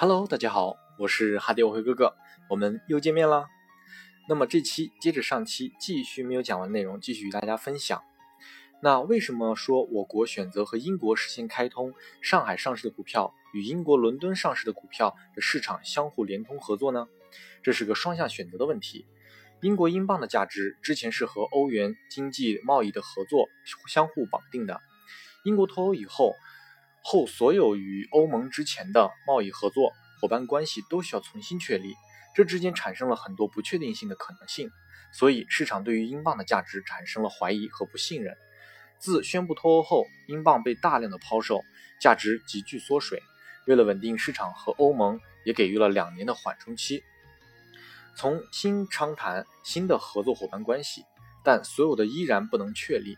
[0.00, 2.14] Hello，大家好，我是哈迪沃辉哥哥，
[2.48, 3.46] 我们又见面了。
[4.28, 8.00] 那么这期接着上期继续没有讲完内容，继续与大家分享。
[8.80, 17.08] 那为什么说我国选择和英国实现开通上海上市的股票与英国伦敦上市的股票的市场相互联通合作呢？
[17.62, 19.06] 这是个双向选择的问题。
[19.60, 23.48] 英国英镑的价值之前是和欧元经济贸易的合作
[23.86, 24.80] 相互绑定的，
[25.44, 26.34] 英国脱欧以后。
[27.00, 31.94] 后所有与欧盟之前的贸易合作伙伴关系都需要重新确立，
[32.34, 34.68] 这之间产生了很多不确定性的可能性，
[35.14, 38.36] 所以市场对于英镑的价值产生了怀疑和不信任。
[38.98, 41.62] 自宣布脱欧后，英镑被大量的抛售，
[41.98, 43.22] 价值急剧缩水。
[43.66, 47.02] 为了稳定市场和欧盟也给予了两年的缓冲期，
[48.18, 51.04] 从新商谈新的合作伙伴关系，
[51.44, 53.16] 但所有的依然不能确立。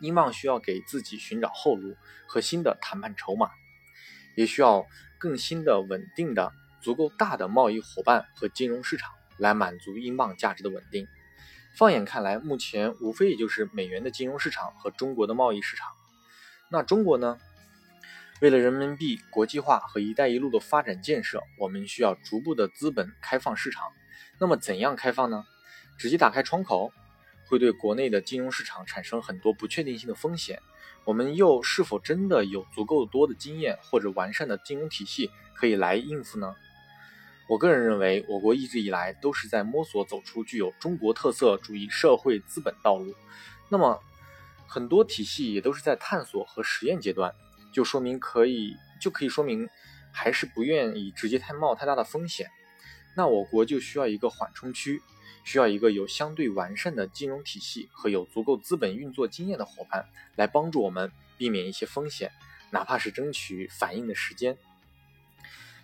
[0.00, 1.94] 英镑需要给自己寻找后路
[2.26, 3.50] 和新的谈判筹码，
[4.34, 4.86] 也需要
[5.18, 11.06] 更新的稳定的、足够大的贸易伙伴和金融市场来满足英镑价值的稳定。
[11.76, 15.90] 放眼看来，目前无非也就是美元的金融市场和中国的贸易市场。
[16.70, 17.38] 那中国呢？
[18.40, 23.92] 为了人民币国际化和“一带一路”的发展建设，我们需要逐步的资本开放市场。
[24.42, 25.46] 那么怎样开放呢？
[25.96, 26.92] 直接打开窗口？
[27.46, 30.60] 会对国内的金融市场产生很多不确定性的风险，
[31.04, 36.56] 我们又是否真的有足够多的经验或者完善的金融体系可以来应付呢？
[37.48, 43.14] 我个人认为，我国一直以来都是在摸索走出具有中国特色主义社会资本道路，
[43.68, 44.02] 那么
[44.66, 47.32] 很多体系也都是在探索和实验阶段，
[47.72, 49.68] 就说明可以就可以说明
[50.10, 52.50] 还是不愿意直接太冒太大的风险，
[53.16, 55.02] 那我国就需要一个缓冲区。
[55.44, 62.30] 需要一个有相对完善的金融体系和有足够资本运作经验的伙伴来帮助我们避免一些风险，
[62.70, 64.56] 哪怕是争取反应的时间。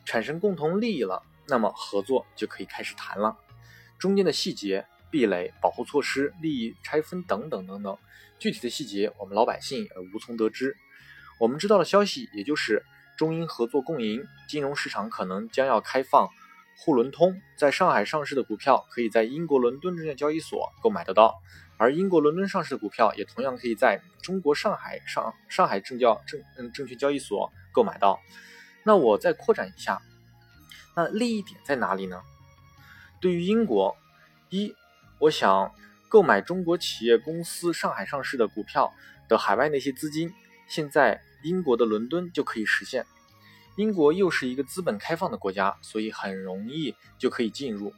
[0.05, 3.37] 产生共同利益了，那么合作就可以开始谈了。
[3.99, 7.99] 中间的细节、壁垒、保护措施、利益拆分等等等等，
[8.39, 10.77] 具体的细节我们老百姓而无从得知。
[11.41, 12.85] 我们知道的消息，也就是
[13.17, 16.29] 中英合作共赢，金融市场可能将要开放。
[16.81, 21.43] 沪伦通在上海上市的股票，可以在英国伦敦证券交易所购买得到；
[21.77, 28.21] 而英国伦敦上市的股票，也同样可以在中国上海上上海证交证嗯证券交易所购买到。
[28.85, 30.01] 那我再扩展一下，
[30.95, 32.23] 那利益点在哪里呢？
[33.21, 33.97] 对于英国，
[34.49, 34.73] 一，
[35.19, 35.75] 我想
[36.09, 38.95] 购买中国企业公司上海上市的股票
[39.29, 40.33] 的海外那些资金，
[40.69, 43.05] 现在英国的伦敦就可以实现。
[43.79, 47.93] 英国又是一个资本开放的国家，所以很容易就可以进入。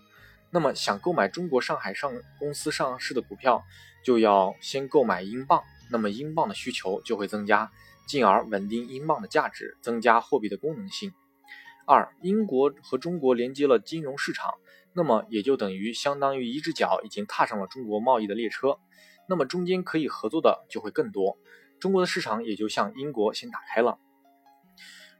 [0.50, 3.64] 那么想购买中国上海上公司上市的股票，
[4.04, 7.70] 就要先购买英镑，那么英镑的需求就会增加，
[8.06, 11.14] 进而稳定英镑的价值，增加货币的功能性。
[11.86, 14.52] 二，英国和中国连接了金融市场，
[14.92, 18.76] 那么也就等于相当于一只脚已经踏上了中国贸易的列车，
[19.30, 21.38] 那么中间可以合作的就会更多，
[21.80, 23.98] 中国的市场也就向英国先打开了。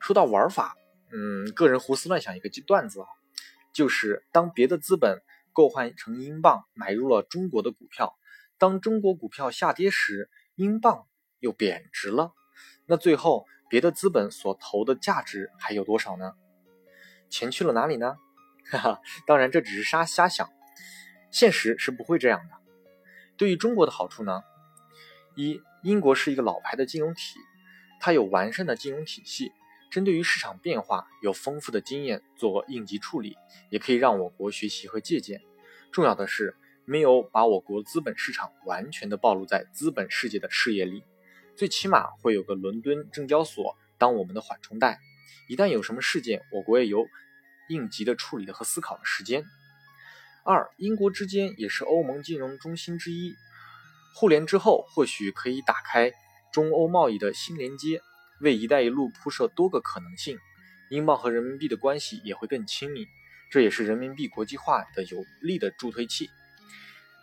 [0.01, 0.77] 说到玩法，
[1.13, 3.07] 嗯，个人胡思乱想一个段子啊，
[3.73, 5.23] 就是当别的资本
[5.53, 8.17] 购换成英镑买入了中国的股票，
[8.59, 11.07] 当中国股票下跌时，英镑
[11.39, 12.33] 又贬值了，
[12.87, 16.33] 那最后别的资本所投的价值还有多少呢？
[17.29, 18.17] 钱去了哪里呢？
[18.71, 20.49] 哈哈，当然这只是瞎瞎想，
[21.31, 22.55] 现实是不会这样的。
[23.37, 24.43] 对于中国的好处呢，
[25.35, 27.39] 一，英国是一个老牌的金融体，
[28.01, 29.53] 它有完善的金融体系。
[29.91, 33.37] 针对于市场变化，有丰富的经验做应急处理，
[33.71, 35.43] 也可以让我国学习和借鉴。
[35.91, 41.03] 重要的是，没有把我国资本市场完全的暴露在资本世界的视野里，
[41.57, 45.01] 最起码会有个伦敦证交所当我们的缓冲带。
[45.49, 47.05] 一旦有什么事件，我国也有
[47.69, 49.43] 应急的处理的和思考的时间。
[50.45, 53.35] 二，英国之间也是欧盟金融中心之一，
[54.15, 56.13] 互联之后，或许可以打开
[56.53, 58.01] 中欧贸易的新连接。
[58.41, 60.39] 为“一带一路”铺设多个可能性，
[60.89, 63.07] 英镑和人民币的关系也会更亲密，
[63.51, 66.31] 这也是人民币国际化的有力的助推器。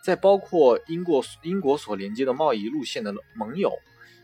[0.04, 3.72] 在包括英国英国所连接的贸易路线的盟友，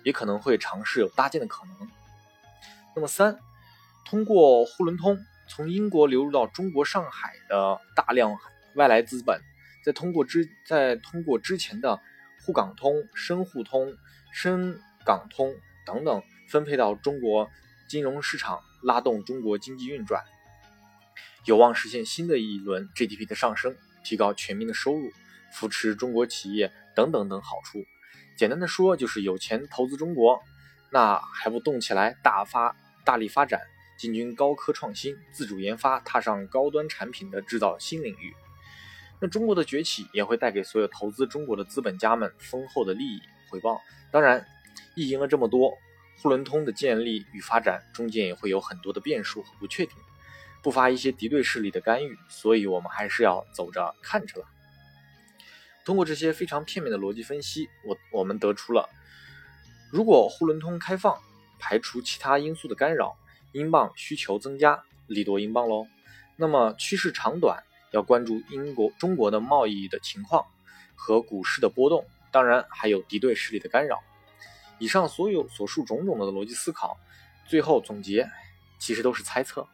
[0.02, 1.91] 也可能会尝试有搭建的可能。
[2.94, 3.38] 那么三，
[4.05, 5.19] 通过沪伦通
[5.49, 8.38] 从英国流入到中国上海的大量
[8.76, 9.40] 外来资本，
[9.85, 12.00] 再通过之再通过之前的
[12.47, 13.94] 沪港通、深沪通、
[14.32, 15.52] 深港通
[15.85, 16.23] 等等。
[16.49, 17.50] 分配到中国
[17.88, 20.23] 金融市场，拉动中国经济运转。
[21.44, 25.11] 有望实现新的一轮 GDP 的上升，提高全民的收入，
[25.52, 27.85] 扶持中国企业等等等好处。
[28.37, 30.43] 简单的说，就是有钱投资中国，
[30.91, 32.75] 那还不动起来，大发
[33.05, 33.61] 大力发展，
[33.99, 38.35] 进军高科创新，自主研发，踏上高端产品的制造新领域。
[39.20, 43.81] 那中国的崛起也会带给所有投资中国的资本家们丰厚的利益回报。
[44.11, 44.44] 当然，
[44.97, 45.76] 意淫了这么多，
[46.20, 49.94] 沪伦通的建立与发展中间也会有很多的变数和不确定。
[50.62, 54.46] 不乏一些敌对势力的干预，所以我们还是要走着看着了。
[55.84, 58.88] 通过这些非常片面的逻辑分析，我我们得出了，
[59.93, 61.20] 如果沪伦通开放，
[61.58, 63.14] 排除其他因素的干扰，
[63.52, 65.87] 英镑需求增加，利多英镑喽。
[66.37, 67.62] 那么趋势长短
[67.93, 70.46] 要关注英国、中国的贸易的情况
[70.94, 74.02] 和股市的波动，当然还有敌对势力的干扰。
[74.79, 76.99] 以上所有所述种种的逻辑思考，
[77.47, 78.31] 最后总结，
[78.79, 79.67] 其实都是猜测。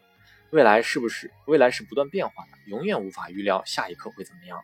[0.51, 4.61] 未来是不是未来是不断变化的，永远无法预料下一刻会怎么样。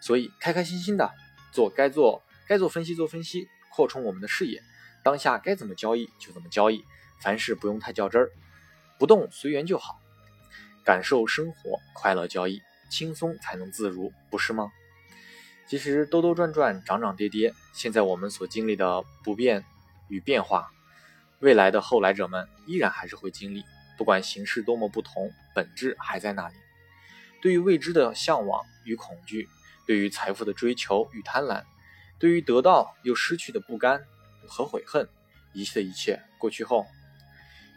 [0.00, 1.10] 所以开开心心的
[1.52, 4.60] 做该做该做分析做分析，扩充我们的视野。
[5.02, 6.84] 当下该怎么交易就怎么交易，
[7.20, 8.30] 凡事不用太较真儿，
[8.98, 10.00] 不动随缘就好。
[10.84, 14.70] 感受生活，快乐交易，轻松才能自如，不是吗？
[15.66, 19.64] 其实兜兜转转，涨涨跌跌，现在我们所经历的不变
[20.08, 20.70] 与变化，
[21.40, 23.64] 未来的后来者们依然还是会经历。
[23.96, 26.54] 不管形式多么不同，本质还在那里。
[27.40, 29.48] 对于未知的向往与恐惧，
[29.86, 31.62] 对于财富的追求与贪婪，
[32.18, 34.04] 对于得到又失去的不甘
[34.48, 35.08] 和悔恨，
[35.52, 36.86] 一切的一切过去后，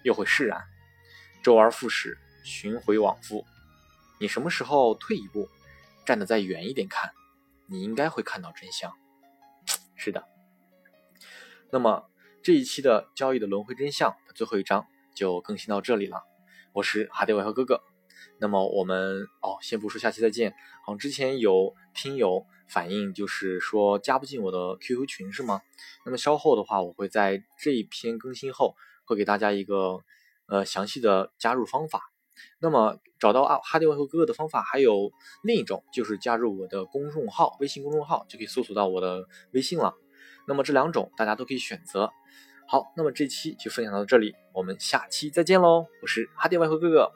[0.03, 0.63] 又会释然。
[1.43, 3.45] 周而复始，循回往复。
[4.19, 5.47] 你什么时候退一步，
[6.05, 7.11] 站得再远一点看，
[7.67, 8.91] 你应该会看到真相。
[9.95, 10.25] 是的。
[11.71, 12.09] 那么
[12.43, 14.87] 这一期的交易的轮回真相的最后一章。
[15.15, 16.21] 就更新到这里了，
[16.73, 17.81] 我是哈迪维和哥哥。
[18.39, 20.51] 那么我们哦，先不说下期再见。
[20.85, 25.63] 好像之前有听友反映，就是说加不进我的 QQ 群是吗？
[26.05, 28.75] 那么稍后的话，我会在这一篇更新后，
[29.05, 30.01] 会给大家一个
[30.45, 32.11] 呃详细的加入方法。
[32.59, 35.11] 那么找到啊哈迪外和哥哥的方法还有
[35.43, 39.95] 另一种，就是加入我的公众号，微信公众号就可以搜索到我的微信了。
[40.47, 42.11] 那么这两种大家都可以选择。
[42.67, 45.85] 好，那么这期就分享到这里，我们下期再见喽！
[46.01, 47.11] 我是哈迪外汇哥哥。